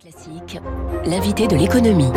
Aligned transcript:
Classique, 0.00 0.60
l'invité 1.04 1.46
de 1.46 1.56
l'économie. 1.56 2.10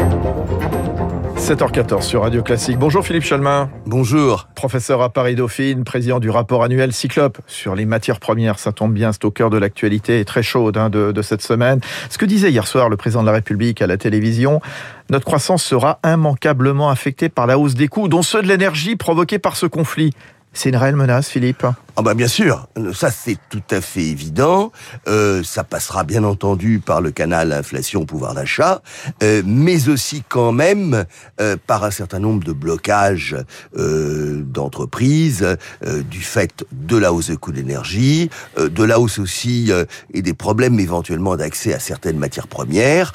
7h14 1.37 2.01
sur 2.01 2.21
Radio 2.23 2.41
Classique. 2.41 2.79
Bonjour 2.79 3.05
Philippe 3.05 3.23
Chalmin. 3.23 3.69
Bonjour. 3.85 4.47
Professeur 4.55 5.01
à 5.01 5.09
Paris 5.09 5.35
Dauphine, 5.35 5.83
président 5.83 6.19
du 6.19 6.29
rapport 6.29 6.63
annuel 6.63 6.93
Cyclope 6.93 7.39
sur 7.45 7.75
les 7.75 7.85
matières 7.85 8.19
premières. 8.19 8.57
Ça 8.57 8.71
tombe 8.71 8.93
bien, 8.93 9.11
c'est 9.11 9.25
au 9.25 9.31
cœur 9.31 9.49
de 9.49 9.57
l'actualité 9.57 10.23
très 10.25 10.43
chaude 10.43 10.77
hein, 10.77 10.89
de, 10.89 11.11
de 11.11 11.21
cette 11.21 11.41
semaine. 11.41 11.79
Ce 12.09 12.17
que 12.17 12.25
disait 12.25 12.49
hier 12.49 12.65
soir 12.65 12.89
le 12.89 12.97
président 12.97 13.21
de 13.21 13.27
la 13.27 13.33
République 13.33 13.81
à 13.81 13.87
la 13.87 13.97
télévision, 13.97 14.61
notre 15.09 15.25
croissance 15.25 15.63
sera 15.63 15.99
immanquablement 16.05 16.89
affectée 16.89 17.29
par 17.29 17.47
la 17.47 17.59
hausse 17.59 17.75
des 17.75 17.89
coûts, 17.89 18.07
dont 18.07 18.23
ceux 18.23 18.41
de 18.41 18.47
l'énergie 18.47 18.95
provoqués 18.95 19.39
par 19.39 19.55
ce 19.55 19.65
conflit. 19.65 20.13
C'est 20.53 20.69
une 20.69 20.77
réelle 20.77 20.95
menace, 20.95 21.29
Philippe? 21.29 21.65
Ah 21.99 22.03
bah 22.03 22.13
bien 22.13 22.27
sûr, 22.27 22.67
ça 22.93 23.09
c'est 23.09 23.39
tout 23.49 23.63
à 23.71 23.81
fait 23.81 24.03
évident. 24.03 24.71
Euh, 25.07 25.41
ça 25.41 25.63
passera 25.63 26.03
bien 26.03 26.23
entendu 26.23 26.79
par 26.79 27.01
le 27.01 27.09
canal 27.09 27.51
inflation 27.51 28.05
pouvoir 28.05 28.35
d'achat, 28.35 28.83
euh, 29.23 29.41
mais 29.43 29.89
aussi 29.89 30.21
quand 30.29 30.51
même 30.51 31.05
euh, 31.41 31.57
par 31.65 31.83
un 31.83 31.89
certain 31.89 32.19
nombre 32.19 32.43
de 32.43 32.53
blocages 32.53 33.35
euh, 33.79 34.43
d'entreprises 34.43 35.57
euh, 35.87 36.03
du 36.03 36.21
fait 36.21 36.65
de 36.71 36.97
la 36.97 37.11
hausse 37.11 37.31
des 37.31 37.37
coûts 37.37 37.51
d'énergie, 37.51 38.29
euh, 38.59 38.69
de 38.69 38.83
la 38.83 38.99
hausse 38.99 39.17
aussi 39.17 39.71
et 40.13 40.21
des 40.21 40.35
problèmes 40.35 40.79
éventuellement 40.79 41.35
d'accès 41.35 41.73
à 41.73 41.79
certaines 41.79 42.19
matières 42.19 42.47
premières. 42.47 43.11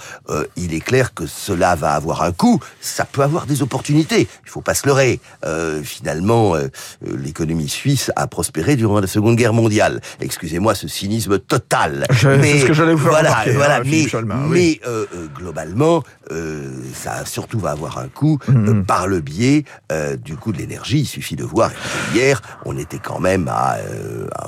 il 0.56 0.74
est 0.74 0.80
clair 0.80 1.14
que 1.14 1.26
cela 1.26 1.76
va 1.76 1.92
avoir 1.92 2.24
un 2.24 2.32
coût. 2.32 2.58
Ça 2.80 3.04
peut 3.04 3.22
avoir 3.22 3.46
des 3.46 3.62
opportunités. 3.62 4.26
Il 4.44 4.50
faut 4.50 4.60
pas 4.60 4.74
se 4.74 4.88
leurrer. 4.88 5.20
finalement, 5.84 6.54
l'économie 7.02 7.68
suisse 7.68 8.10
a 8.16 8.26
prospéré 8.26 8.71
durant 8.76 9.00
la 9.00 9.06
Seconde 9.06 9.36
Guerre 9.36 9.52
mondiale. 9.52 10.00
Excusez-moi 10.20 10.74
ce 10.74 10.88
cynisme 10.88 11.38
total. 11.38 12.06
C'est 12.10 12.58
ce 12.60 12.66
que 12.66 12.72
j'allais 12.72 12.94
vous 12.94 13.08
voilà, 13.08 13.30
remarquer, 13.30 13.52
voilà, 13.52 13.76
hein, 13.76 13.82
mais, 13.84 13.90
Philippe 13.90 14.08
Chalmin, 14.10 14.46
oui. 14.48 14.80
mais 14.82 14.88
euh, 14.88 15.06
euh, 15.14 15.26
globalement, 15.36 16.02
euh, 16.30 16.70
ça 16.94 17.24
surtout 17.26 17.58
va 17.58 17.70
avoir 17.72 17.98
un 17.98 18.08
coût 18.08 18.38
Mhm. 18.48 18.68
euh, 18.68 18.82
par 18.82 19.06
le 19.06 19.20
biais 19.20 19.64
du 20.24 20.36
coût 20.36 20.52
de 20.52 20.58
l'énergie. 20.58 21.00
Il 21.00 21.06
suffit 21.06 21.36
de 21.36 21.44
voir. 21.44 21.70
Hier, 22.14 22.40
on 22.64 22.76
était 22.78 22.98
quand 22.98 23.20
même 23.20 23.48
à 23.48 23.76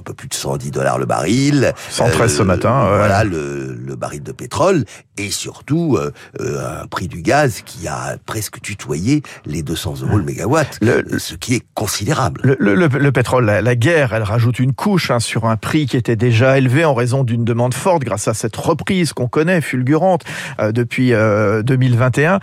peu 0.04 0.14
plus 0.14 0.28
de 0.28 0.34
110 0.34 0.70
dollars 0.70 0.98
le 0.98 1.06
baril. 1.06 1.72
113 1.90 2.36
ce 2.36 2.42
matin, 2.42 2.84
ouais. 2.84 2.96
Voilà 2.98 3.24
le, 3.24 3.74
le 3.74 3.96
baril 3.96 4.22
de 4.22 4.32
pétrole 4.32 4.84
et 5.16 5.30
surtout 5.30 5.96
euh, 5.96 6.12
euh, 6.40 6.82
un 6.82 6.86
prix 6.86 7.08
du 7.08 7.22
gaz 7.22 7.62
qui 7.64 7.86
a 7.88 8.16
presque 8.26 8.60
tutoyé 8.60 9.22
les 9.46 9.62
200 9.62 9.94
euros 10.02 10.18
le 10.18 10.24
mégawatt, 10.24 10.78
Le- 10.82 11.18
ce 11.18 11.34
qui 11.34 11.54
est 11.54 11.62
considérable. 11.74 12.40
Le, 12.44 12.56
le- 12.58 12.74
le- 12.74 12.86
le 12.88 13.12
pétrole, 13.12 13.44
la, 13.46 13.62
la 13.62 13.74
guerre, 13.76 14.12
elle 14.14 14.22
rajoute 14.22 14.58
une 14.58 14.72
couche 14.74 15.10
hein, 15.10 15.20
sur 15.20 15.46
un 15.46 15.56
prix 15.56 15.86
qui 15.86 15.96
était 15.96 16.16
déjà 16.16 16.58
élevé 16.58 16.84
en 16.84 16.94
raison 16.94 17.24
d'une 17.24 17.44
demande 17.44 17.74
forte 17.74 18.02
grâce 18.04 18.28
à 18.28 18.34
cette 18.34 18.56
reprise 18.56 19.12
qu'on 19.12 19.28
connaît, 19.28 19.60
fulgurante, 19.60 20.22
euh, 20.60 20.72
depuis 20.72 21.12
euh, 21.14 21.62
2021. 21.62 22.40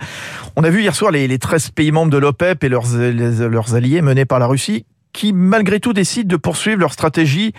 On 0.56 0.64
a 0.64 0.70
vu 0.70 0.80
hier 0.82 0.94
soir 0.94 1.10
les, 1.12 1.28
les 1.28 1.38
13 1.38 1.70
pays 1.70 1.92
membres 1.92 2.10
de 2.10 2.18
l'OPEP 2.18 2.64
et 2.64 2.68
leurs, 2.68 2.86
les- 2.96 3.48
leurs 3.48 3.74
alliés 3.74 4.02
menés 4.02 4.24
par 4.24 4.38
la 4.38 4.46
Russie 4.46 4.84
qui, 5.12 5.32
malgré 5.32 5.80
tout, 5.80 5.92
décident 5.92 6.28
de 6.28 6.36
poursuivre 6.36 6.80
leur 6.80 6.92
stratégie 6.92 7.52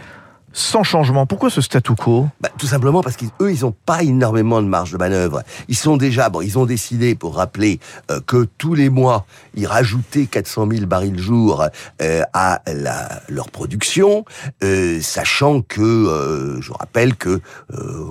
sans 0.53 0.83
changement. 0.83 1.25
Pourquoi 1.25 1.49
ce 1.49 1.61
statu 1.61 1.93
quo? 1.95 2.27
Bah, 2.39 2.49
tout 2.57 2.67
simplement 2.67 3.01
parce 3.01 3.17
qu'eux, 3.17 3.51
ils 3.51 3.61
n'ont 3.61 3.75
pas 3.85 4.03
énormément 4.03 4.61
de 4.61 4.67
marge 4.67 4.91
de 4.91 4.97
manœuvre. 4.97 5.41
Ils 5.67 5.75
sont 5.75 5.97
déjà, 5.97 6.29
bon, 6.29 6.41
ils 6.41 6.57
ont 6.59 6.65
décidé, 6.65 7.15
pour 7.15 7.35
rappeler, 7.35 7.79
euh, 8.11 8.19
que 8.25 8.47
tous 8.57 8.75
les 8.75 8.89
mois, 8.89 9.25
ils 9.55 9.65
rajoutaient 9.67 10.25
400 10.27 10.67
000 10.71 10.85
barils 10.85 11.17
jour 11.19 11.65
euh, 12.01 12.21
à 12.33 12.61
la, 12.71 13.21
leur 13.29 13.49
production, 13.49 14.25
euh, 14.63 15.01
sachant 15.01 15.61
que, 15.61 15.81
euh, 15.81 16.61
je 16.61 16.71
rappelle 16.71 17.15
que 17.15 17.41
euh, 17.73 18.05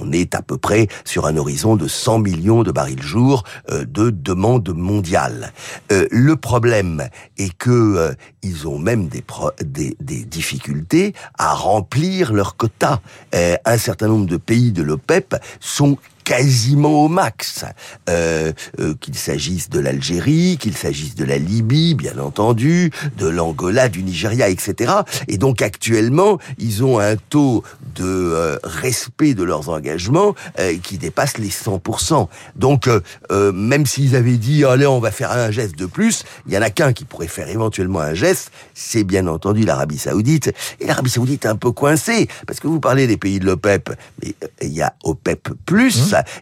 on, 0.00 0.12
est 0.12 0.34
à 0.34 0.42
peu 0.42 0.56
près 0.56 0.88
sur 1.04 1.26
un 1.26 1.36
horizon 1.36 1.76
de 1.76 1.86
100 1.86 2.20
millions 2.20 2.62
de 2.62 2.72
barils 2.72 3.02
jour 3.02 3.44
de 3.70 4.08
demande 4.10 4.70
mondiale. 4.74 5.52
Le 5.90 6.34
problème 6.36 7.08
est 7.36 7.54
que 7.56 8.14
ils 8.42 8.66
ont 8.66 8.78
même 8.78 9.08
des, 9.08 9.20
pro- 9.20 9.50
des, 9.62 9.96
des 10.00 10.24
difficultés 10.24 11.12
à 11.38 11.54
remplir 11.54 12.32
leurs 12.32 12.56
quotas. 12.56 13.00
Euh, 13.34 13.56
un 13.64 13.78
certain 13.78 14.08
nombre 14.08 14.26
de 14.26 14.36
pays 14.36 14.72
de 14.72 14.82
l'OPEP 14.82 15.36
sont 15.60 15.96
quasiment 16.28 17.04
au 17.04 17.08
max, 17.08 17.64
euh, 18.10 18.52
euh, 18.80 18.94
qu'il 19.00 19.14
s'agisse 19.14 19.70
de 19.70 19.80
l'Algérie, 19.80 20.58
qu'il 20.60 20.76
s'agisse 20.76 21.14
de 21.14 21.24
la 21.24 21.38
Libye, 21.38 21.94
bien 21.94 22.18
entendu, 22.18 22.90
de 23.16 23.26
l'Angola, 23.26 23.88
du 23.88 24.02
Nigeria, 24.02 24.50
etc. 24.50 24.92
Et 25.28 25.38
donc 25.38 25.62
actuellement, 25.62 26.38
ils 26.58 26.84
ont 26.84 26.98
un 26.98 27.16
taux 27.16 27.64
de 27.94 28.04
euh, 28.04 28.58
respect 28.62 29.32
de 29.32 29.42
leurs 29.42 29.70
engagements 29.70 30.34
euh, 30.58 30.76
qui 30.82 30.98
dépasse 30.98 31.38
les 31.38 31.48
100%. 31.48 32.28
Donc, 32.56 32.88
euh, 32.88 33.00
euh, 33.32 33.50
même 33.52 33.86
s'ils 33.86 34.14
avaient 34.14 34.36
dit, 34.36 34.66
allez, 34.66 34.86
on 34.86 35.00
va 35.00 35.10
faire 35.10 35.32
un 35.32 35.50
geste 35.50 35.78
de 35.78 35.86
plus, 35.86 36.24
il 36.46 36.52
y 36.52 36.58
en 36.58 36.62
a 36.62 36.68
qu'un 36.68 36.92
qui 36.92 37.06
pourrait 37.06 37.26
faire 37.26 37.48
éventuellement 37.48 38.00
un 38.00 38.12
geste, 38.12 38.50
c'est 38.74 39.04
bien 39.04 39.26
entendu 39.28 39.64
l'Arabie 39.64 39.96
Saoudite. 39.96 40.52
Et 40.78 40.86
l'Arabie 40.86 41.08
Saoudite 41.08 41.46
est 41.46 41.48
un 41.48 41.56
peu 41.56 41.72
coincée, 41.72 42.28
parce 42.46 42.60
que 42.60 42.66
vous 42.66 42.80
parlez 42.80 43.06
des 43.06 43.16
pays 43.16 43.38
de 43.38 43.46
l'OPEP, 43.46 43.90
mais 44.22 44.34
euh, 44.42 44.46
il 44.60 44.74
y 44.74 44.82
a 44.82 44.92
OPEP+, 45.04 45.48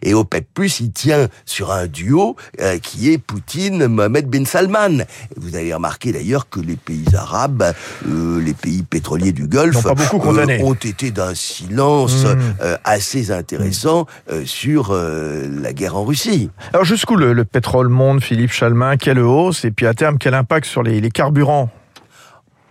et 0.01 0.13
OPEP+, 0.13 0.47
il 0.79 0.91
tient 0.91 1.27
sur 1.45 1.71
un 1.71 1.87
duo 1.87 2.35
euh, 2.61 2.77
qui 2.79 3.11
est 3.11 3.17
Poutine, 3.17 3.87
Mohamed 3.87 4.27
bin 4.27 4.45
Salman. 4.45 5.03
Vous 5.35 5.55
avez 5.55 5.73
remarqué 5.73 6.11
d'ailleurs 6.11 6.49
que 6.49 6.59
les 6.59 6.75
pays 6.75 7.05
arabes, 7.15 7.73
euh, 8.07 8.41
les 8.41 8.53
pays 8.53 8.83
pétroliers 8.83 9.31
du 9.31 9.47
Golfe, 9.47 9.83
pas 9.83 9.93
beaucoup 9.93 10.19
condamné. 10.19 10.61
ont 10.63 10.73
été 10.73 11.11
d'un 11.11 11.33
silence 11.35 12.25
Mmh. 12.27 12.37
euh, 12.61 12.77
assez 12.83 13.31
intéressant 13.31 14.05
euh, 14.31 14.43
sur 14.45 14.89
euh, 14.91 15.47
la 15.61 15.73
guerre 15.73 15.95
en 15.95 16.03
Russie. 16.03 16.49
Alors 16.73 16.83
jusqu'où 16.85 17.15
le, 17.15 17.33
le 17.33 17.45
pétrole 17.45 17.87
monte, 17.89 18.23
Philippe 18.23 18.51
Chalmin? 18.51 18.97
Quelle 18.97 19.19
hausse? 19.19 19.65
Et 19.65 19.71
puis 19.71 19.85
à 19.87 19.93
terme, 19.93 20.17
quel 20.17 20.33
impact 20.33 20.65
sur 20.65 20.83
les, 20.83 20.99
les 21.01 21.09
carburants? 21.11 21.69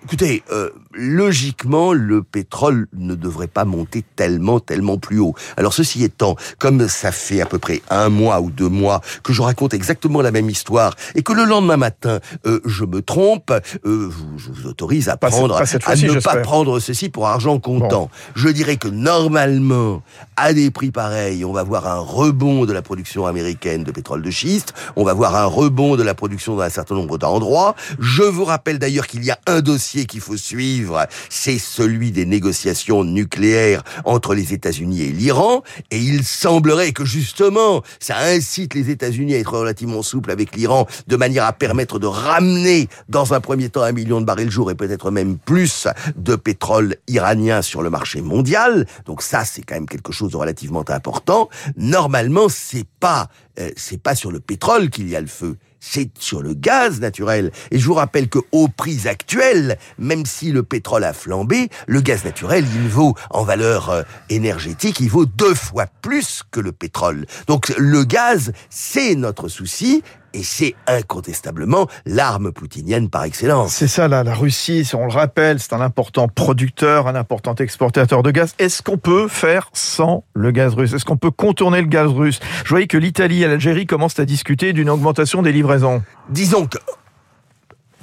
Écoutez, 0.07 0.45
euh, 0.53 0.71
logiquement, 0.93 1.93
le 1.93 2.23
pétrole 2.23 2.87
ne 2.97 3.17
devrait 3.17 3.49
pas 3.49 3.65
monter 3.65 4.05
tellement, 4.15 4.61
tellement 4.61 4.99
plus 4.99 5.19
haut. 5.19 5.35
Alors 5.57 5.73
ceci 5.73 6.05
étant, 6.05 6.37
comme 6.61 6.87
ça 6.87 7.11
fait 7.11 7.41
à 7.41 7.47
peu 7.47 7.59
près 7.59 7.83
un 7.91 8.09
mois 8.09 8.41
ou 8.41 8.53
deux 8.53 8.69
mois 8.69 9.01
que 9.25 9.33
je 9.33 9.43
raconte 9.43 9.75
exactement 9.75 10.23
la 10.23 10.31
même 10.31 10.49
histoire 10.49 10.95
et 11.17 11.25
que 11.25 11.33
le 11.33 11.43
lendemain 11.45 11.77
matin, 11.77 12.21
euh, 12.47 12.61
je 12.65 12.85
me 12.85 13.03
trompe, 13.03 13.51
euh, 13.85 14.11
je 14.37 14.53
vous 14.53 14.69
autorise 14.69 15.09
à 15.09 15.17
Pas 15.17 15.29
cette- 15.33 15.39
prendre, 15.41 15.59
pas 15.59 15.67
cette 15.67 15.83
à 15.83 15.87
fois-ci, 15.87 16.05
ne 16.07 16.21
pas 16.21 16.37
prendre 16.37 16.79
ceci 16.79 17.09
pour 17.09 17.27
argent 17.27 17.59
comptant. 17.59 18.09
Je 18.37 18.49
dirais 18.49 18.77
que 18.77 18.87
normalement, 18.87 20.05
à 20.37 20.53
des 20.53 20.71
prix 20.71 20.93
pareils, 20.93 21.45
on 21.45 21.53
va 21.53 21.65
voir 21.65 21.89
un 21.89 21.99
rebond 21.99 22.65
de 22.65 22.73
la 22.73 22.83
production 22.83 23.27
américaine 23.27 23.83
de 23.83 23.91
pétrole 23.91 24.23
de 24.23 24.31
schiste, 24.31 24.73
on 24.95 25.03
va 25.03 25.15
voir 25.15 25.35
un 25.35 25.47
rebond 25.47 25.97
de 25.97 26.05
la 26.05 26.15
production 26.15 26.55
dans 26.55 26.63
un 26.63 26.71
certain 26.71 26.95
nombre 26.95 27.19
d'endroits. 27.19 27.75
Je 27.99 28.23
vous 28.23 28.45
rappelle 28.45 28.79
d'ailleurs 28.79 29.09
qu'il 29.09 29.25
y 29.25 29.33
a 29.33 29.39
un 29.49 29.63
dossier 29.63 29.96
qu'il 30.05 30.21
faut 30.21 30.37
suivre, 30.37 31.07
c'est 31.31 31.59
celui 31.59 32.11
des 32.13 32.27
négociations 32.27 33.05
nucléaires 33.05 33.83
entre 34.05 34.35
les 34.35 34.53
États-Unis 34.53 35.03
et 35.03 35.13
l'Iran, 35.13 35.63
et 35.91 35.99
il 35.99 36.25
semblerait 36.25 36.93
que 36.93 37.05
justement, 37.05 37.83
ça 38.01 38.19
incite 38.19 38.75
les 38.75 38.91
États-Unis 38.91 39.35
à 39.35 39.39
être 39.39 39.57
relativement 39.57 40.03
souples 40.03 40.31
avec 40.31 40.55
l'Iran, 40.55 40.87
de 41.07 41.17
manière 41.17 41.45
à 41.45 41.53
permettre 41.53 41.99
de 41.99 42.07
ramener 42.07 42.89
dans 43.09 43.33
un 43.33 43.41
premier 43.41 43.71
temps 43.71 43.83
un 43.83 43.93
million 43.93 44.21
de 44.21 44.27
barils 44.27 44.51
jour 44.51 44.71
et 44.71 44.75
peut-être 44.75 45.11
même 45.11 45.39
plus 45.39 45.87
de 46.17 46.37
pétrole 46.37 46.97
iranien 47.09 47.63
sur 47.63 47.83
le 47.83 47.91
marché 47.91 48.21
mondial. 48.21 48.87
Donc 49.07 49.23
ça, 49.23 49.45
c'est 49.45 49.63
quand 49.63 49.77
même 49.77 49.89
quelque 49.89 50.13
chose 50.13 50.33
de 50.33 50.37
relativement 50.37 50.85
important. 50.89 51.49
Normalement, 51.77 52.49
c'est 52.49 52.87
pas 53.01 53.29
euh, 53.59 53.71
c'est 53.77 54.01
pas 54.01 54.15
sur 54.15 54.31
le 54.31 54.41
pétrole 54.41 54.91
qu'il 54.91 55.09
y 55.09 55.17
a 55.17 55.21
le 55.21 55.27
feu, 55.27 55.57
c'est 55.81 56.11
sur 56.19 56.43
le 56.43 56.55
gaz 56.55 57.01
naturel. 57.01 57.53
Et 57.71 57.79
je 57.79 57.87
vous 57.87 57.95
rappelle 57.95 58.29
que 58.29 58.39
au 58.53 58.69
prix 58.69 59.07
actuel, 59.07 59.79
même 59.99 60.27
si 60.27 60.53
le 60.53 60.63
pétrole 60.63 61.05
a 61.05 61.13
flambé, 61.13 61.69
le 61.87 62.01
gaz 62.01 62.25
naturel, 62.25 62.65
il 62.75 62.89
vaut 62.89 63.15
en 63.31 63.45
valeur 63.45 63.91
euh, 63.91 64.03
énergétique, 64.29 65.01
il 65.01 65.09
vaut 65.09 65.27
deux 65.27 65.55
fois 65.55 65.87
plus 66.03 66.43
que 66.51 66.61
le 66.61 66.73
pétrole. 66.73 67.27
Donc 67.47 67.73
le 67.79 68.05
gaz, 68.05 68.53
c'est 68.69 69.15
notre 69.15 69.49
souci. 69.49 70.03
Et 70.37 70.43
c'est 70.43 70.75
incontestablement 70.87 71.89
l'arme 72.05 72.53
poutinienne 72.53 73.09
par 73.09 73.25
excellence. 73.25 73.73
C'est 73.73 73.89
ça, 73.89 74.07
là, 74.07 74.23
la 74.23 74.35
Russie, 74.35 74.87
on 74.93 75.07
le 75.07 75.13
rappelle, 75.13 75.59
c'est 75.61 75.73
un 75.73 75.81
important 75.81 76.29
producteur, 76.29 77.07
un 77.07 77.15
important 77.15 77.55
exportateur 77.55 78.23
de 78.23 78.31
gaz. 78.31 78.55
Est-ce 78.59 78.83
qu'on 78.83 78.99
peut 78.99 79.29
faire 79.29 79.71
sans 79.73 80.25
le 80.35 80.51
gaz 80.51 80.75
russe? 80.75 80.93
Est-ce 80.93 81.07
qu'on 81.07 81.17
peut 81.17 81.31
contourner 81.31 81.81
le 81.81 81.87
gaz 81.87 82.11
russe? 82.11 82.39
Je 82.65 82.69
voyais 82.69 82.87
que 82.87 82.99
l'Italie 82.99 83.45
et 83.45 83.49
l'Algérie 83.49 83.87
commencent 83.87 84.21
à 84.21 84.27
discuter 84.27 84.75
d'une 84.75 84.91
augmentation 84.91 85.41
des 85.41 85.53
livraisons. 85.53 86.03
Disons 86.29 86.67
que 86.67 86.77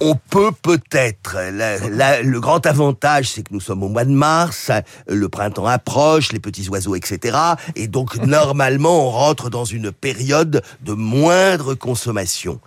on 0.04 0.16
peut 0.16 0.52
peut-être. 0.52 1.38
Le 1.38 2.40
grand 2.40 2.66
avantage, 2.66 3.30
c'est 3.30 3.44
que 3.44 3.54
nous 3.54 3.62
sommes 3.62 3.84
au 3.84 3.90
mois 3.90 4.06
de 4.06 4.12
mars, 4.12 4.72
le 5.08 5.30
printemps 5.30 5.66
approche, 5.66 6.32
les 6.32 6.40
petits 6.40 6.68
oiseaux, 6.70 6.96
etc. 6.96 7.38
Et 7.76 7.88
donc, 7.88 8.18
normalement, 8.26 9.08
on 9.08 9.10
rentre 9.10 9.50
dans 9.50 9.66
une 9.66 9.92
période 9.92 10.62
de 10.82 10.94
moindre 10.94 11.74
consommation. 11.74 12.60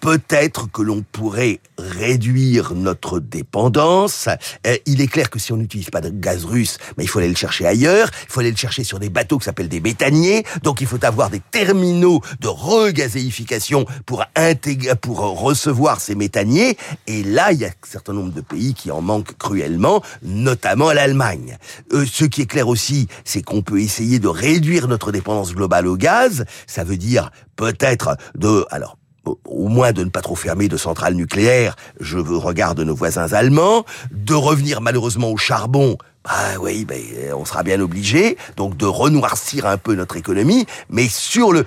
Peut-être 0.00 0.70
que 0.70 0.82
l'on 0.82 1.02
pourrait 1.02 1.60
réduire 1.78 2.74
notre 2.74 3.20
dépendance. 3.20 4.28
Euh, 4.66 4.76
il 4.86 5.00
est 5.00 5.06
clair 5.06 5.30
que 5.30 5.38
si 5.38 5.52
on 5.52 5.56
n'utilise 5.56 5.90
pas 5.90 6.00
de 6.00 6.10
gaz 6.10 6.44
russe, 6.44 6.78
mais 6.96 7.04
il 7.04 7.06
faut 7.06 7.18
aller 7.18 7.28
le 7.28 7.34
chercher 7.34 7.66
ailleurs. 7.66 8.10
Il 8.24 8.32
faut 8.32 8.40
aller 8.40 8.50
le 8.50 8.56
chercher 8.56 8.84
sur 8.84 8.98
des 8.98 9.10
bateaux 9.10 9.38
qui 9.38 9.44
s'appellent 9.44 9.68
des 9.68 9.80
méthaniers. 9.80 10.44
Donc 10.62 10.80
il 10.80 10.86
faut 10.86 11.02
avoir 11.04 11.30
des 11.30 11.40
terminaux 11.50 12.20
de 12.40 12.48
regazéification 12.48 13.86
pour 14.06 14.24
intégrer, 14.36 14.96
pour 14.96 15.18
recevoir 15.18 16.00
ces 16.00 16.14
méthaniers. 16.14 16.76
Et 17.06 17.22
là, 17.22 17.52
il 17.52 17.60
y 17.60 17.64
a 17.64 17.68
un 17.68 17.72
certain 17.82 18.12
nombre 18.12 18.32
de 18.32 18.40
pays 18.40 18.74
qui 18.74 18.90
en 18.90 19.00
manquent 19.00 19.36
cruellement, 19.38 20.02
notamment 20.22 20.92
l'Allemagne. 20.92 21.58
Euh, 21.92 22.04
ce 22.10 22.24
qui 22.24 22.42
est 22.42 22.46
clair 22.46 22.68
aussi, 22.68 23.08
c'est 23.24 23.42
qu'on 23.42 23.62
peut 23.62 23.80
essayer 23.80 24.18
de 24.18 24.28
réduire 24.28 24.88
notre 24.88 25.12
dépendance 25.12 25.54
globale 25.54 25.86
au 25.86 25.96
gaz. 25.96 26.44
Ça 26.66 26.84
veut 26.84 26.96
dire 26.96 27.30
peut-être 27.56 28.16
de, 28.36 28.64
alors 28.70 28.96
au 29.24 29.68
moins 29.68 29.92
de 29.92 30.04
ne 30.04 30.10
pas 30.10 30.22
trop 30.22 30.34
fermer 30.34 30.68
de 30.68 30.76
centrales 30.76 31.14
nucléaires, 31.14 31.76
je 32.00 32.18
regarde 32.18 32.80
nos 32.80 32.94
voisins 32.94 33.32
allemands, 33.32 33.84
de 34.10 34.34
revenir 34.34 34.80
malheureusement 34.80 35.30
au 35.30 35.36
charbon, 35.36 35.98
bah 36.24 36.58
oui, 36.60 36.84
ben, 36.84 37.00
on 37.34 37.44
sera 37.44 37.62
bien 37.62 37.80
obligé, 37.80 38.36
donc 38.56 38.76
de 38.76 38.86
renoircir 38.86 39.66
un 39.66 39.78
peu 39.78 39.94
notre 39.94 40.16
économie, 40.16 40.66
mais 40.88 41.08
sur 41.08 41.52
le, 41.52 41.64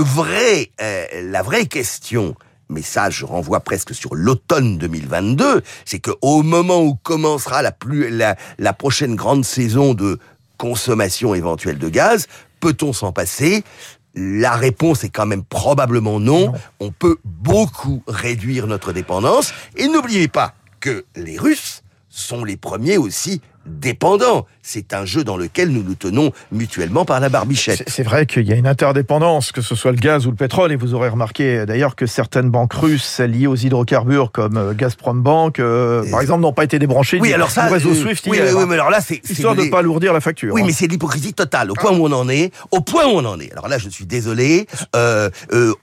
vrai, 0.00 0.70
euh, 0.80 1.04
la 1.24 1.42
vraie 1.42 1.66
question, 1.66 2.34
mais 2.68 2.82
ça 2.82 3.10
je 3.10 3.24
renvoie 3.24 3.60
presque 3.60 3.94
sur 3.94 4.14
l'automne 4.14 4.78
2022, 4.78 5.62
c'est 5.84 5.98
que 5.98 6.12
au 6.22 6.42
moment 6.42 6.82
où 6.82 6.94
commencera 6.94 7.62
la, 7.62 7.72
plus, 7.72 8.10
la 8.10 8.72
prochaine 8.72 9.16
grande 9.16 9.44
saison 9.44 9.94
de 9.94 10.18
consommation 10.56 11.34
éventuelle 11.34 11.78
de 11.78 11.88
gaz, 11.88 12.26
peut-on 12.60 12.92
s'en 12.92 13.12
passer? 13.12 13.64
La 14.14 14.52
réponse 14.56 15.04
est 15.04 15.10
quand 15.10 15.26
même 15.26 15.44
probablement 15.44 16.20
non. 16.20 16.52
On 16.80 16.90
peut 16.90 17.18
beaucoup 17.24 18.02
réduire 18.06 18.66
notre 18.66 18.92
dépendance. 18.92 19.52
Et 19.76 19.88
n'oubliez 19.88 20.28
pas 20.28 20.54
que 20.80 21.04
les 21.16 21.38
Russes 21.38 21.82
sont 22.08 22.44
les 22.44 22.56
premiers 22.56 22.98
aussi 22.98 23.40
dépendants. 23.66 24.46
C'est 24.62 24.92
un 24.92 25.04
jeu 25.04 25.24
dans 25.24 25.36
lequel 25.36 25.70
nous 25.70 25.82
nous 25.82 25.94
tenons 25.94 26.32
mutuellement 26.52 27.04
par 27.04 27.20
la 27.20 27.28
barbichette. 27.28 27.84
C'est 27.86 28.02
vrai 28.02 28.26
qu'il 28.26 28.46
y 28.46 28.52
a 28.52 28.56
une 28.56 28.66
interdépendance, 28.66 29.52
que 29.52 29.62
ce 29.62 29.74
soit 29.74 29.92
le 29.92 29.98
gaz 29.98 30.26
ou 30.26 30.30
le 30.30 30.36
pétrole, 30.36 30.72
et 30.72 30.76
vous 30.76 30.94
aurez 30.94 31.08
remarqué 31.08 31.64
d'ailleurs 31.66 31.96
que 31.96 32.06
certaines 32.06 32.50
banques 32.50 32.74
russes 32.74 33.20
liées 33.20 33.46
aux 33.46 33.56
hydrocarbures, 33.56 34.32
comme 34.32 34.56
euh, 34.56 34.74
Gazprom 34.74 35.22
Bank, 35.22 35.58
euh, 35.58 36.08
par 36.10 36.20
exemple, 36.20 36.42
n'ont 36.42 36.52
pas 36.52 36.64
été 36.64 36.78
débranchées 36.78 37.18
oui, 37.20 37.32
alors 37.32 37.50
ça, 37.50 37.66
réseau 37.66 37.90
euh, 37.90 37.94
Swift 37.94 38.26
oui, 38.26 38.38
oui, 38.54 38.64
mais 38.68 38.74
alors 38.74 38.90
là, 38.90 39.00
c'est 39.00 39.20
histoire 39.28 39.54
de 39.54 39.62
ne 39.62 39.70
pas 39.70 39.80
alourdir 39.80 40.12
la 40.12 40.20
facture. 40.20 40.54
Oui, 40.54 40.62
hein. 40.62 40.64
mais 40.66 40.72
c'est 40.72 40.86
l'hypocrisie 40.86 41.34
totale, 41.34 41.70
au 41.70 41.74
point 41.74 41.92
où 41.92 42.06
on 42.06 42.12
en 42.12 42.28
est, 42.28 42.52
au 42.70 42.80
point 42.80 43.06
où 43.06 43.10
on 43.10 43.24
en 43.24 43.40
est. 43.40 43.50
Alors 43.52 43.68
là, 43.68 43.78
je 43.78 43.88
suis 43.88 44.06
désolé. 44.06 44.66
Euh, 44.96 45.30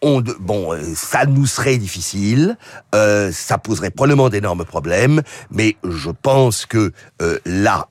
on, 0.01 0.23
bon, 0.39 0.71
ça 0.95 1.25
nous 1.25 1.45
serait 1.45 1.77
difficile, 1.77 2.57
ça 2.93 3.57
poserait 3.57 3.91
probablement 3.91 4.29
d'énormes 4.29 4.65
problèmes, 4.65 5.21
mais 5.51 5.75
je 5.83 6.09
pense 6.09 6.65
que 6.65 6.91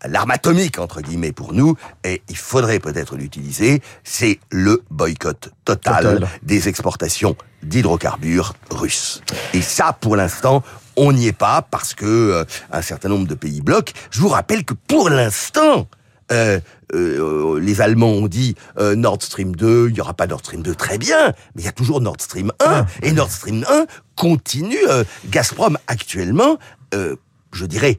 l'arme 0.04 0.30
atomique 0.30 0.78
entre 0.78 1.00
guillemets 1.00 1.32
pour 1.32 1.52
nous, 1.52 1.76
et 2.04 2.22
il 2.28 2.36
faudrait 2.36 2.78
peut-être 2.78 3.16
l'utiliser, 3.16 3.82
c'est 4.04 4.38
le 4.50 4.82
boycott 4.90 5.50
total, 5.64 6.26
des 6.42 6.68
exportations 6.68 7.36
d'hydrocarbures 7.62 8.54
russes. 8.70 9.22
Et 9.54 9.62
ça, 9.62 9.92
pour 9.92 10.16
l'instant, 10.16 10.62
on 10.96 11.12
n'y 11.12 11.26
est 11.26 11.32
pas 11.32 11.62
parce 11.62 11.94
que 11.94 12.04
euh, 12.04 12.44
un 12.72 12.82
certain 12.82 13.08
nombre 13.08 13.26
de 13.26 13.34
pays 13.34 13.60
bloquent. 13.60 13.92
Je 14.10 14.20
vous 14.20 14.28
rappelle 14.28 14.64
que 14.64 14.74
pour 14.74 15.10
l'instant, 15.10 15.88
euh, 16.32 16.58
euh, 16.94 17.60
les 17.60 17.80
Allemands 17.80 18.12
ont 18.12 18.28
dit 18.28 18.56
Nord 18.78 19.22
Stream 19.22 19.54
2, 19.54 19.88
il 19.88 19.94
n'y 19.94 20.00
aura 20.00 20.14
pas 20.14 20.26
Nord 20.26 20.40
Stream 20.40 20.62
2, 20.62 20.74
très 20.74 20.98
bien, 20.98 21.28
mais 21.54 21.62
il 21.62 21.64
y 21.64 21.68
a 21.68 21.72
toujours 21.72 22.00
Nord 22.00 22.16
Stream 22.18 22.50
1, 22.60 22.64
ah. 22.66 22.86
et 23.02 23.12
Nord 23.12 23.30
Stream 23.30 23.64
1 23.68 23.86
continue. 24.16 24.78
Gazprom 25.26 25.78
actuellement, 25.86 26.58
je 26.92 27.66
dirais, 27.66 27.98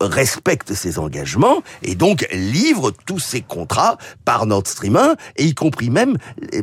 respecte 0.00 0.74
ses 0.74 0.98
engagements 0.98 1.62
et 1.82 1.94
donc 1.94 2.26
livre 2.32 2.92
tous 3.06 3.18
ses 3.18 3.40
contrats 3.40 3.98
par 4.24 4.46
Nord 4.46 4.66
Stream 4.66 4.96
1 4.96 5.16
et 5.36 5.44
y 5.44 5.54
compris 5.54 5.90
même 5.90 6.16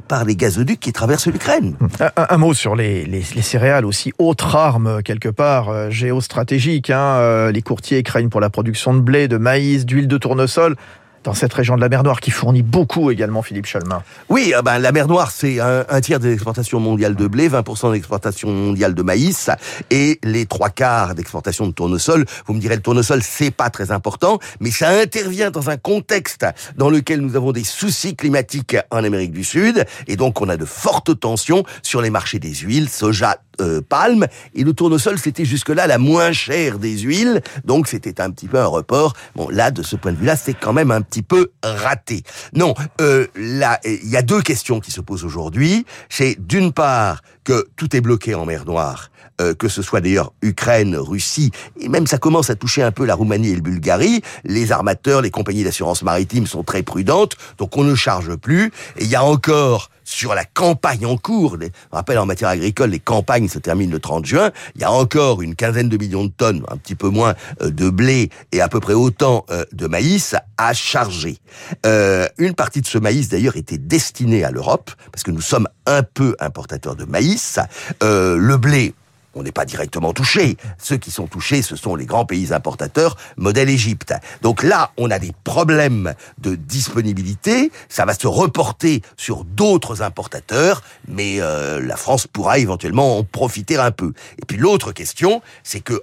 par 0.07 0.25
les 0.25 0.35
gazoducs 0.35 0.79
qui 0.79 0.93
traversent 0.93 1.27
l'Ukraine. 1.27 1.75
Un, 2.15 2.37
mot 2.37 2.53
sur 2.53 2.75
les, 2.75 3.21
céréales 3.41 3.85
aussi, 3.85 4.13
autre 4.17 4.55
arme 4.55 5.01
quelque 5.03 5.29
part 5.29 5.69
euh, 5.69 5.89
géostratégique. 5.89 6.89
Hein, 6.89 7.17
euh, 7.17 7.51
les 7.51 7.61
courtiers 7.61 8.03
craignent 8.03 8.29
pour 8.29 8.41
la 8.41 8.49
production 8.49 8.93
de 8.93 8.99
blé, 8.99 9.27
de 9.27 9.37
maïs, 9.37 9.85
d'huile 9.85 10.07
de 10.07 10.17
tournesol 10.17 10.75
dans 11.25 11.33
cette 11.33 11.53
région 11.53 11.75
de 11.75 11.81
la 11.81 11.89
mer 11.89 12.03
Noire 12.03 12.21
qui 12.21 12.31
fournit 12.31 12.61
beaucoup 12.61 13.09
également, 13.09 13.41
Philippe 13.41 13.65
Chalmin. 13.65 14.03
Oui, 14.29 14.53
ben, 14.63 14.77
la 14.77 14.91
mer 14.91 15.07
Noire, 15.07 15.31
c'est 15.31 15.59
un, 15.59 15.83
tiers 16.01 16.19
des 16.19 16.31
exportations 16.31 16.79
mondiales 16.79 17.15
de 17.15 17.27
blé, 17.27 17.49
20% 17.49 17.91
d'exportation 17.91 18.51
mondiale 18.51 18.93
de 18.93 19.01
maïs 19.01 19.49
et 19.89 20.19
les 20.23 20.45
trois 20.45 20.69
quarts 20.69 21.15
d'exportation 21.15 21.65
de 21.65 21.71
tournesol. 21.71 22.25
Vous 22.45 22.53
me 22.53 22.59
direz, 22.59 22.75
le 22.75 22.81
tournesol, 22.81 23.21
c'est 23.23 23.51
pas 23.51 23.71
très 23.71 23.91
important, 23.91 24.39
mais 24.59 24.69
ça 24.69 24.89
intervient 24.89 25.49
dans 25.49 25.69
un 25.71 25.77
contexte 25.77 26.45
dans 26.77 26.91
lequel 26.91 27.21
nous 27.21 27.35
avons 27.35 27.51
des 27.51 27.63
soucis 27.63 28.15
climatiques 28.15 28.77
en 28.91 29.03
Amérique 29.03 29.31
du 29.31 29.43
Sud 29.43 29.83
et 30.07 30.15
donc 30.15 30.39
on 30.41 30.49
a 30.49 30.57
de 30.57 30.65
fortes 30.65 31.19
tensions 31.19 31.63
sur 31.81 32.01
les 32.01 32.11
marchés 32.11 32.39
des 32.39 32.53
huiles, 32.53 32.87
soja, 32.87 33.37
euh, 33.61 33.81
palme 33.81 34.27
et 34.53 34.65
le 34.65 34.73
tournesol 34.73 35.17
c'était 35.17 35.45
jusque-là 35.45 35.87
la 35.87 35.97
moins 35.97 36.33
chère 36.33 36.77
des 36.77 36.97
huiles 36.99 37.41
donc 37.63 37.87
c'était 37.87 38.19
un 38.19 38.29
petit 38.29 38.47
peu 38.47 38.59
un 38.59 38.65
report 38.65 39.13
bon 39.33 39.47
là 39.49 39.71
de 39.71 39.81
ce 39.81 39.95
point 39.95 40.11
de 40.11 40.17
vue-là 40.17 40.35
c'est 40.35 40.53
quand 40.53 40.73
même 40.73 40.91
un 40.91 41.01
petit 41.01 41.14
peu 41.21 41.51
raté 41.63 42.23
non 42.53 42.73
euh, 43.01 43.27
là 43.35 43.79
il 43.85 44.09
y 44.09 44.17
a 44.17 44.21
deux 44.21 44.41
questions 44.41 44.79
qui 44.79 44.91
se 44.91 45.01
posent 45.01 45.25
aujourd'hui 45.25 45.85
c'est 46.09 46.35
d'une 46.39 46.71
part 46.71 47.21
que 47.43 47.67
tout 47.75 47.95
est 47.95 48.01
bloqué 48.01 48.35
en 48.35 48.45
mer 48.45 48.65
Noire 48.65 49.09
euh, 49.41 49.53
que 49.53 49.67
ce 49.67 49.81
soit 49.81 49.99
d'ailleurs 49.99 50.31
Ukraine, 50.41 50.95
Russie, 50.95 51.51
et 51.81 51.89
même 51.89 52.07
ça 52.07 52.17
commence 52.17 52.49
à 52.49 52.55
toucher 52.55 52.83
un 52.83 52.93
peu 52.93 53.03
la 53.03 53.15
Roumanie 53.15 53.49
et 53.49 53.55
le 53.55 53.61
Bulgarie. 53.61 54.21
Les 54.45 54.71
armateurs, 54.71 55.21
les 55.21 55.29
compagnies 55.29 55.65
d'assurance 55.65 56.03
maritime 56.03 56.47
sont 56.47 56.63
très 56.63 56.83
prudentes, 56.83 57.35
donc 57.57 57.75
on 57.75 57.83
ne 57.83 57.95
charge 57.95 58.33
plus. 58.37 58.71
Et 58.97 59.03
il 59.03 59.07
y 59.07 59.15
a 59.15 59.25
encore 59.25 59.89
sur 60.05 60.33
la 60.33 60.45
campagne 60.45 61.05
en 61.05 61.17
cours. 61.17 61.57
Je 61.59 61.67
rappelle, 61.91 62.17
en 62.19 62.25
matière 62.25 62.49
agricole, 62.49 62.91
les 62.91 62.99
campagnes 62.99 63.49
se 63.49 63.59
terminent 63.59 63.91
le 63.91 63.99
30 63.99 64.25
juin. 64.25 64.51
Il 64.75 64.81
y 64.81 64.83
a 64.85 64.91
encore 64.91 65.41
une 65.41 65.55
quinzaine 65.55 65.89
de 65.89 65.97
millions 65.97 66.23
de 66.23 66.31
tonnes, 66.31 66.63
un 66.69 66.77
petit 66.77 66.95
peu 66.95 67.09
moins, 67.09 67.33
euh, 67.61 67.71
de 67.71 67.89
blé 67.89 68.29
et 68.53 68.61
à 68.61 68.69
peu 68.69 68.79
près 68.79 68.93
autant 68.93 69.45
euh, 69.49 69.65
de 69.73 69.87
maïs 69.87 70.35
à 70.57 70.73
charger. 70.73 71.37
Euh, 71.85 72.27
une 72.37 72.53
partie 72.53 72.81
de 72.81 72.87
ce 72.87 72.97
maïs, 72.97 73.27
d'ailleurs, 73.27 73.57
était 73.57 73.77
destinée 73.77 74.45
à 74.45 74.51
l'Europe, 74.51 74.91
parce 75.11 75.23
que 75.23 75.31
nous 75.31 75.41
sommes 75.41 75.67
un 75.85 76.03
peu 76.03 76.35
importateurs 76.39 76.95
de 76.95 77.05
maïs. 77.05 77.59
le 78.01 78.55
blé, 78.57 78.93
on 79.35 79.43
n'est 79.43 79.51
pas 79.51 79.65
directement 79.65 80.13
touché. 80.13 80.57
Ceux 80.77 80.97
qui 80.97 81.11
sont 81.11 81.27
touchés, 81.27 81.61
ce 81.61 81.75
sont 81.75 81.95
les 81.95 82.05
grands 82.05 82.25
pays 82.25 82.53
importateurs, 82.53 83.17
modèle 83.37 83.69
Égypte. 83.69 84.13
Donc 84.41 84.63
là, 84.63 84.91
on 84.97 85.11
a 85.11 85.19
des 85.19 85.33
problèmes 85.43 86.13
de 86.39 86.55
disponibilité. 86.55 87.71
Ça 87.89 88.05
va 88.05 88.13
se 88.13 88.27
reporter 88.27 89.01
sur 89.17 89.43
d'autres 89.43 90.01
importateurs, 90.01 90.81
mais 91.07 91.41
euh, 91.41 91.81
la 91.81 91.97
France 91.97 92.27
pourra 92.27 92.59
éventuellement 92.59 93.19
en 93.19 93.23
profiter 93.23 93.77
un 93.77 93.91
peu. 93.91 94.13
Et 94.39 94.45
puis 94.45 94.57
l'autre 94.57 94.91
question, 94.91 95.41
c'est 95.63 95.81
que 95.81 96.01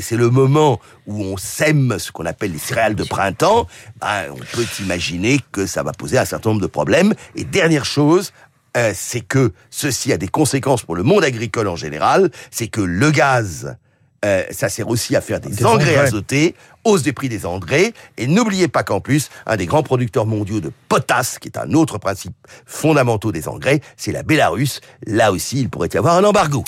c'est 0.00 0.16
le 0.16 0.30
moment 0.30 0.80
où 1.06 1.22
on 1.22 1.36
sème 1.36 1.98
ce 1.98 2.12
qu'on 2.12 2.26
appelle 2.26 2.52
les 2.52 2.58
céréales 2.58 2.94
de 2.94 3.04
printemps. 3.04 3.66
Ben, 4.00 4.26
on 4.30 4.56
peut 4.56 4.66
imaginer 4.80 5.40
que 5.52 5.66
ça 5.66 5.82
va 5.82 5.92
poser 5.92 6.18
un 6.18 6.24
certain 6.24 6.50
nombre 6.50 6.62
de 6.62 6.66
problèmes. 6.66 7.14
Et 7.34 7.44
dernière 7.44 7.84
chose, 7.84 8.32
euh, 8.76 8.92
c'est 8.94 9.20
que 9.20 9.52
ceci 9.70 10.12
a 10.12 10.16
des 10.16 10.28
conséquences 10.28 10.82
pour 10.82 10.94
le 10.94 11.02
monde 11.02 11.24
agricole 11.24 11.68
en 11.68 11.76
général, 11.76 12.30
c'est 12.50 12.68
que 12.68 12.80
le 12.80 13.10
gaz, 13.10 13.76
euh, 14.24 14.44
ça 14.50 14.68
sert 14.68 14.88
aussi 14.88 15.16
à 15.16 15.20
faire 15.20 15.40
des, 15.40 15.64
engrais, 15.64 15.96
azotés, 15.96 16.54
hausse 16.84 17.02
des 17.02 17.12
prix 17.12 17.28
des 17.28 17.46
engrais, 17.46 17.92
et 18.16 18.26
n'oubliez 18.26 18.68
pas 18.68 18.82
qu'en 18.82 19.00
plus, 19.00 19.28
un 19.46 19.56
des 19.56 19.66
grands 19.66 19.82
producteurs 19.82 20.26
mondiaux 20.26 20.60
de 20.60 20.70
potasse, 20.88 21.38
qui 21.38 21.48
est 21.48 21.58
un 21.58 21.72
autre 21.72 21.98
principe 21.98 22.34
fondamental 22.66 23.32
des 23.32 23.48
engrais, 23.48 23.80
c'est 23.96 24.12
la 24.12 24.22
Bélarus. 24.22 24.80
Là 25.06 25.32
aussi, 25.32 25.60
il 25.60 25.68
pourrait 25.68 25.88
y 25.92 25.96
avoir 25.96 26.16
un 26.16 26.24
embargo. 26.24 26.64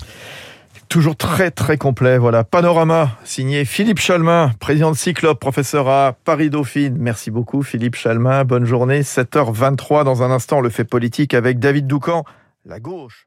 Toujours 0.93 1.17
très 1.17 1.51
très 1.51 1.79
complet. 1.79 2.19
Voilà, 2.19 2.45
Panorama, 2.45 3.17
signé 3.25 3.65
Philippe 3.65 3.99
Chalmin, 3.99 4.51
président 4.61 4.91
de 4.91 4.97
Cyclope, 4.97 5.41
professeur 5.41 5.89
à 5.89 6.13
Paris-Dauphine. 6.13 6.99
Merci 6.99 7.31
beaucoup 7.31 7.63
Philippe 7.63 7.95
Chalmin. 7.95 8.45
Bonne 8.45 8.67
journée. 8.67 9.01
7h23 9.01 10.05
dans 10.05 10.23
un 10.23 10.31
instant, 10.31 10.61
le 10.61 10.69
fait 10.69 10.85
politique 10.85 11.33
avec 11.33 11.59
David 11.59 11.87
Doucan. 11.87 12.25
La 12.67 12.79
gauche. 12.79 13.27